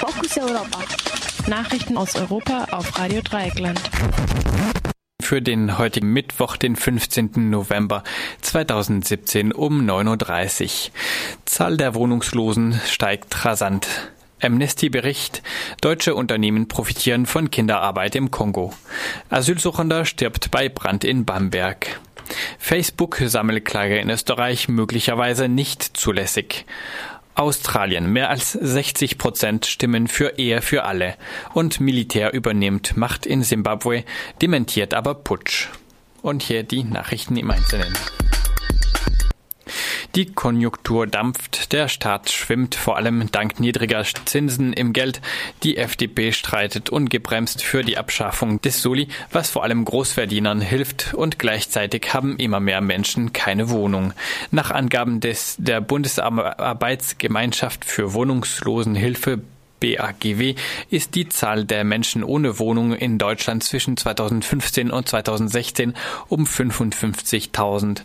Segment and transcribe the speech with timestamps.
[0.00, 0.78] Fokus Europa.
[1.46, 3.78] Nachrichten aus Europa auf Radio Dreieckland.
[5.20, 7.50] Für den heutigen Mittwoch, den 15.
[7.50, 8.02] November
[8.40, 10.92] 2017 um 9.30 Uhr.
[11.44, 14.10] Zahl der Wohnungslosen steigt rasant.
[14.40, 15.42] Amnesty-Bericht.
[15.82, 18.72] Deutsche Unternehmen profitieren von Kinderarbeit im Kongo.
[19.28, 22.00] Asylsuchender stirbt bei Brand in Bamberg.
[22.58, 26.64] Facebook-Sammelklage in Österreich möglicherweise nicht zulässig.
[27.34, 28.12] Australien.
[28.12, 31.16] Mehr als 60 Prozent stimmen für Ehe für alle.
[31.54, 34.04] Und Militär übernimmt Macht in Simbabwe,
[34.42, 35.68] dementiert aber Putsch.
[36.22, 37.94] Und hier die Nachrichten im Einzelnen.
[40.16, 45.20] Die Konjunktur dampft, der Staat schwimmt vor allem dank niedriger Zinsen im Geld.
[45.62, 51.38] Die FDP streitet ungebremst für die Abschaffung des Soli, was vor allem Großverdienern hilft und
[51.38, 54.12] gleichzeitig haben immer mehr Menschen keine Wohnung.
[54.50, 59.42] Nach Angaben des der Bundesarbeitsgemeinschaft für Wohnungslosenhilfe
[59.80, 60.54] BAGW
[60.90, 65.94] ist die Zahl der Menschen ohne Wohnung in Deutschland zwischen 2015 und 2016
[66.28, 68.02] um 55.000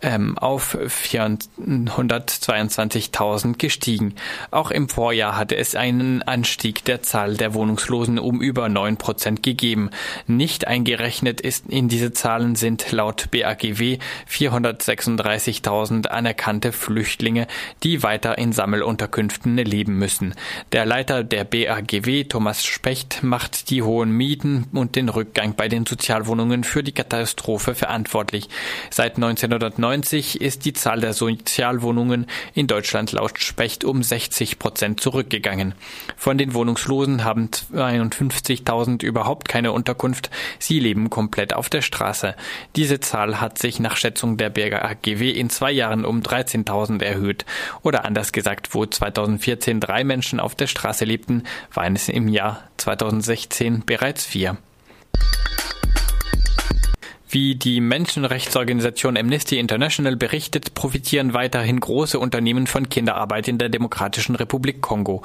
[0.00, 4.14] ähm, auf 422.000 gestiegen.
[4.50, 9.42] Auch im Vorjahr hatte es einen Anstieg der Zahl der Wohnungslosen um über 9 Prozent
[9.42, 9.90] gegeben.
[10.26, 13.98] Nicht eingerechnet ist in diese Zahlen sind laut BAGW
[14.28, 17.46] 436.000 anerkannte Flüchtlinge,
[17.82, 20.34] die weiter in Sammelunterkünften leben müssen.
[20.72, 25.84] Der Leiter der BAGW, Thomas Specht, macht die hohen Mieten und den Rückgang bei den
[25.84, 28.48] Sozialwohnungen für die Katastrophe verantwortlich.
[28.88, 35.74] Seit 1990 ist die Zahl der Sozialwohnungen in Deutschland laut Specht um 60 Prozent zurückgegangen.
[36.16, 40.30] Von den Wohnungslosen haben 52.000 überhaupt keine Unterkunft.
[40.60, 42.36] Sie leben komplett auf der Straße.
[42.76, 47.44] Diese Zahl hat sich nach Schätzung der BAGW in zwei Jahren um 13.000 erhöht.
[47.82, 52.28] Oder anders gesagt, wo 2014 drei Menschen auf der Straße Straße lebten, waren es im
[52.28, 54.58] Jahr 2016 bereits vier.
[57.32, 64.36] Wie die Menschenrechtsorganisation Amnesty International berichtet, profitieren weiterhin große Unternehmen von Kinderarbeit in der Demokratischen
[64.36, 65.22] Republik Kongo.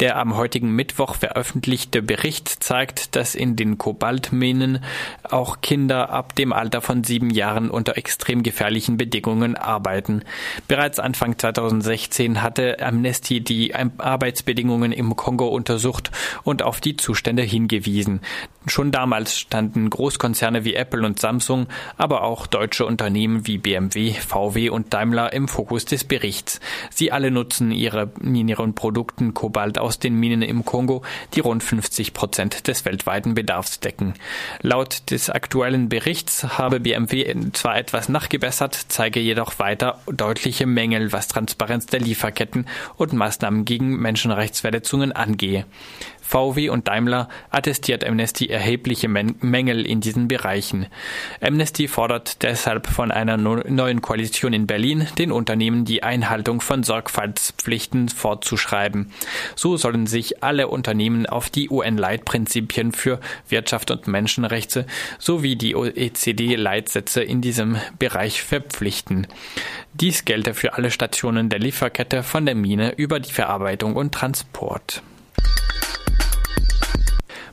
[0.00, 4.82] Der am heutigen Mittwoch veröffentlichte Bericht zeigt, dass in den Kobaltminen
[5.22, 10.22] auch Kinder ab dem Alter von sieben Jahren unter extrem gefährlichen Bedingungen arbeiten.
[10.66, 16.10] Bereits Anfang 2016 hatte Amnesty die Arbeitsbedingungen im Kongo untersucht
[16.42, 18.22] und auf die Zustände hingewiesen.
[18.66, 21.66] Schon damals standen Großkonzerne wie Apple und Samsung,
[21.96, 26.60] aber auch deutsche Unternehmen wie BMW, VW und Daimler im Fokus des Berichts.
[26.90, 31.62] Sie alle nutzen ihre, in ihren Produkten Kobalt aus den Minen im Kongo, die rund
[31.62, 34.12] 50 Prozent des weltweiten Bedarfs decken.
[34.60, 41.28] Laut des aktuellen Berichts habe BMW zwar etwas nachgebessert, zeige jedoch weiter deutliche Mängel, was
[41.28, 42.66] Transparenz der Lieferketten
[42.96, 45.64] und Maßnahmen gegen Menschenrechtsverletzungen angehe.
[46.30, 50.86] VW und Daimler attestiert Amnesty erhebliche Mängel in diesen Bereichen.
[51.40, 58.10] Amnesty fordert deshalb von einer neuen Koalition in Berlin, den Unternehmen die Einhaltung von Sorgfaltspflichten
[58.10, 59.10] fortzuschreiben.
[59.56, 63.18] So sollen sich alle Unternehmen auf die UN-Leitprinzipien für
[63.48, 64.86] Wirtschaft und Menschenrechte
[65.18, 69.26] sowie die OECD-Leitsätze in diesem Bereich verpflichten.
[69.94, 75.02] Dies gelte für alle Stationen der Lieferkette von der Mine über die Verarbeitung und Transport.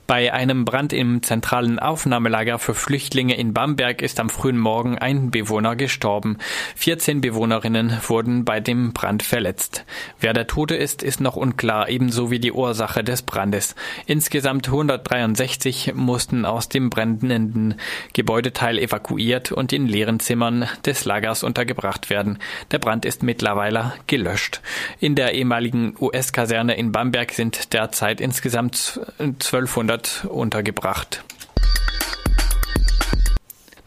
[0.07, 5.31] Bei einem Brand im zentralen Aufnahmelager für Flüchtlinge in Bamberg ist am frühen Morgen ein
[5.31, 6.37] Bewohner gestorben.
[6.77, 9.83] 14 Bewohnerinnen wurden bei dem Brand verletzt.
[10.17, 13.75] Wer der Tote ist, ist noch unklar, ebenso wie die Ursache des Brandes.
[14.05, 17.75] Insgesamt 163 mussten aus dem brennenden
[18.13, 22.39] Gebäudeteil evakuiert und in leeren Zimmern des Lagers untergebracht werden.
[22.71, 24.61] Der Brand ist mittlerweile gelöscht.
[25.01, 29.96] In der ehemaligen US-Kaserne in Bamberg sind derzeit insgesamt 1200
[30.29, 31.23] untergebracht.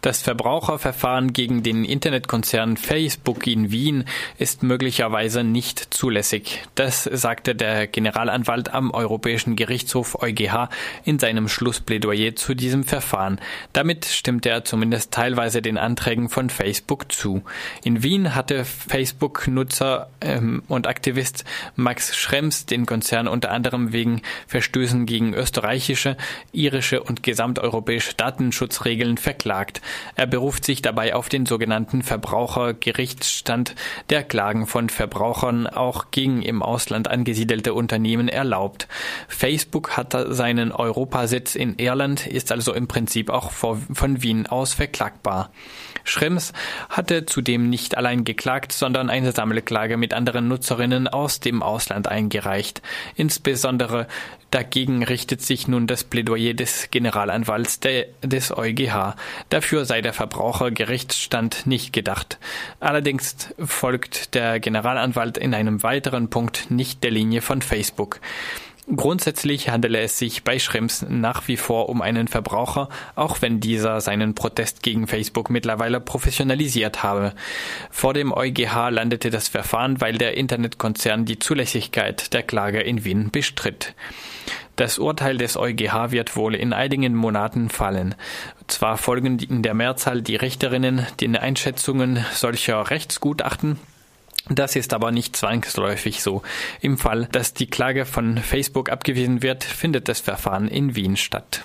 [0.00, 4.04] Das Verbraucherverfahren gegen den Internetkonzern Facebook in Wien
[4.38, 6.62] ist möglicherweise nicht zulässig.
[6.74, 10.70] Das sagte der Generalanwalt am Europäischen Gerichtshof EuGH
[11.04, 13.40] in seinem Schlussplädoyer zu diesem Verfahren.
[13.74, 17.42] Damit stimmte er zumindest teilweise den Anträgen von Facebook zu.
[17.84, 21.44] In Wien hatte Facebook-Nutzer ähm, und Aktivist
[21.76, 26.16] Max Schrems den Konzern unter anderem wegen Verstößen gegen österreichische,
[26.52, 29.82] irische und gesamteuropäische Datenschutzregeln verklagt.
[30.16, 33.74] Er beruft sich dabei auf den sogenannten Verbrauchergerichtsstand,
[34.10, 38.88] der Klagen von Verbrauchern auch gegen im Ausland angesiedelte Unternehmen erlaubt.
[39.28, 45.50] Facebook hat seinen Europasitz in Irland, ist also im Prinzip auch von Wien aus verklagbar.
[46.04, 46.52] Schrems
[46.88, 52.82] hatte zudem nicht allein geklagt, sondern eine Sammelklage mit anderen Nutzerinnen aus dem Ausland eingereicht.
[53.16, 54.06] Insbesondere
[54.50, 59.14] dagegen richtet sich nun das Plädoyer des Generalanwalts des EuGH.
[59.48, 62.38] Dafür sei der Verbrauchergerichtsstand nicht gedacht.
[62.80, 68.20] Allerdings folgt der Generalanwalt in einem weiteren Punkt nicht der Linie von Facebook.
[68.96, 74.00] Grundsätzlich handele es sich bei Schrems nach wie vor um einen Verbraucher, auch wenn dieser
[74.00, 77.32] seinen Protest gegen Facebook mittlerweile professionalisiert habe.
[77.90, 83.30] Vor dem EuGH landete das Verfahren, weil der Internetkonzern die Zulässigkeit der Klage in Wien
[83.30, 83.94] bestritt.
[84.74, 88.14] Das Urteil des EuGH wird wohl in einigen Monaten fallen.
[88.66, 93.78] Zwar folgen in der Mehrzahl die Richterinnen den Einschätzungen solcher Rechtsgutachten,
[94.48, 96.42] das ist aber nicht zwangsläufig so.
[96.80, 101.64] Im Fall, dass die Klage von Facebook abgewiesen wird, findet das Verfahren in Wien statt.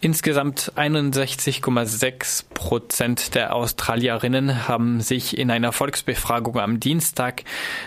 [0.00, 7.44] Insgesamt 61,6 Prozent der Australierinnen haben sich in einer Volksbefragung am Dienstag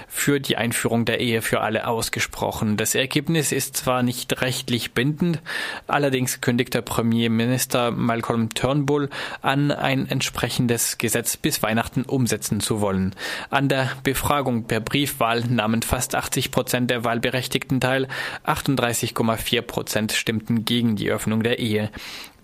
[0.07, 2.77] für die Einführung der Ehe für alle ausgesprochen.
[2.77, 5.41] Das Ergebnis ist zwar nicht rechtlich bindend,
[5.87, 9.09] allerdings kündigte Premierminister Malcolm Turnbull
[9.41, 13.13] an, ein entsprechendes Gesetz bis Weihnachten umsetzen zu wollen.
[13.49, 18.07] An der Befragung per Briefwahl nahmen fast 80 Prozent der Wahlberechtigten teil,
[18.45, 21.91] 38,4 Prozent stimmten gegen die Öffnung der Ehe.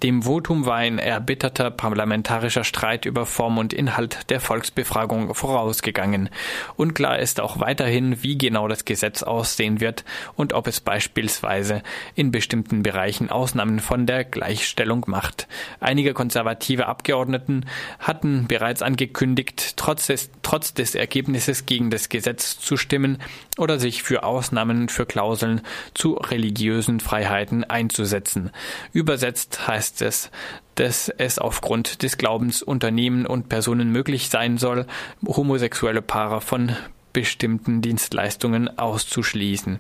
[0.03, 6.29] Dem Votum war ein erbitterter parlamentarischer Streit über Form und Inhalt der Volksbefragung vorausgegangen.
[6.75, 10.05] Unklar ist auch weiterhin, wie genau das Gesetz aussehen wird
[10.35, 11.81] und ob es beispielsweise
[12.13, 15.47] in bestimmten Bereichen Ausnahmen von der Gleichstellung macht.
[15.79, 17.65] Einige konservative Abgeordneten
[17.97, 23.17] hatten bereits angekündigt, trotz des, trotz des Ergebnisses gegen das Gesetz zu stimmen
[23.57, 25.61] oder sich für Ausnahmen für Klauseln
[25.95, 28.51] zu religiösen Freiheiten einzusetzen.
[28.94, 30.31] Übersetzt heißt heißt es,
[30.75, 34.86] dass es aufgrund des Glaubens Unternehmen und Personen möglich sein soll,
[35.25, 36.75] homosexuelle Paare von
[37.13, 39.80] bestimmten Dienstleistungen auszuschließen.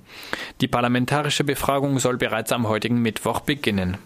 [0.61, 3.97] Die parlamentarische Befragung soll bereits am heutigen Mittwoch beginnen.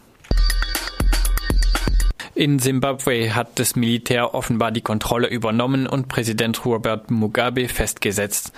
[2.33, 8.53] In Simbabwe hat das Militär offenbar die Kontrolle übernommen und Präsident Robert Mugabe festgesetzt.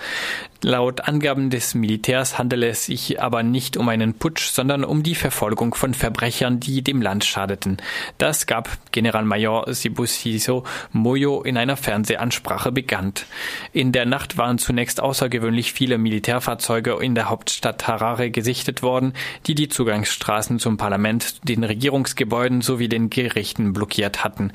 [0.64, 5.14] Laut Angaben des Militärs handele es sich aber nicht um einen Putsch, sondern um die
[5.14, 7.76] Verfolgung von Verbrechern, die dem Land schadeten.
[8.16, 13.26] Das gab Generalmajor Sibusiso Moyo in einer Fernsehansprache bekannt.
[13.74, 19.12] In der Nacht waren zunächst außergewöhnlich viele Militärfahrzeuge in der Hauptstadt Harare gesichtet worden,
[19.46, 24.50] die die Zugangsstraßen zum Parlament, den Regierungsgebäuden sowie den Gerichten blockiert hatten.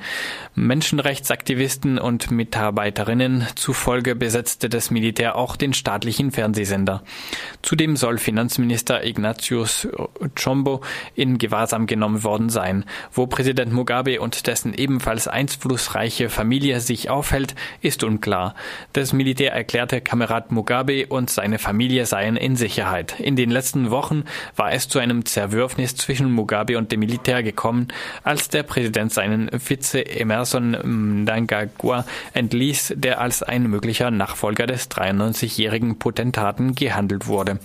[0.56, 7.02] Menschenrechtsaktivisten und Mitarbeiterinnen zufolge besetzte das Militär auch den Staat staatlichen Fernsehsender.
[7.60, 9.86] Zudem soll Finanzminister Ignatius
[10.34, 10.80] Chombo
[11.14, 12.86] in Gewahrsam genommen worden sein.
[13.12, 18.54] Wo Präsident Mugabe und dessen ebenfalls einflussreiche Familie sich aufhält, ist unklar.
[18.94, 23.20] Das Militär erklärte, Kamerad Mugabe und seine Familie seien in Sicherheit.
[23.20, 24.24] In den letzten Wochen
[24.56, 27.88] war es zu einem Zerwürfnis zwischen Mugabe und dem Militär gekommen,
[28.24, 35.89] als der Präsident seinen Vize Emerson Mnangagwa entließ, der als ein möglicher Nachfolger des 93-jährigen
[35.98, 37.58] Potentaten gehandelt wurde.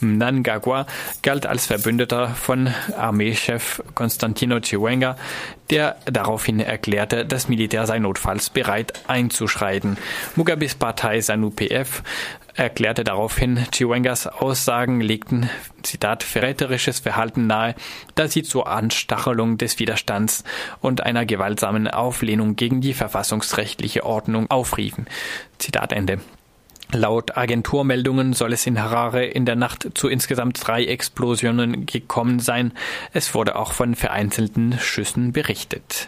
[0.00, 0.86] Mnangagwa
[1.22, 5.16] galt als Verbündeter von Armeechef Constantino Chiwenga,
[5.70, 9.98] der daraufhin erklärte, das Militär sei notfalls bereit einzuschreiten.
[10.36, 12.02] Mugabes Partei SANU-PF
[12.54, 15.48] erklärte daraufhin, Chiwengas Aussagen legten,
[15.82, 17.74] Zitat, verräterisches Verhalten nahe,
[18.14, 20.42] da sie zur Anstachelung des Widerstands
[20.80, 25.06] und einer gewaltsamen Auflehnung gegen die verfassungsrechtliche Ordnung aufriefen.
[25.58, 26.20] Zitat Ende.
[26.92, 32.72] Laut Agenturmeldungen soll es in Harare in der Nacht zu insgesamt drei Explosionen gekommen sein.
[33.12, 36.06] Es wurde auch von vereinzelten Schüssen berichtet.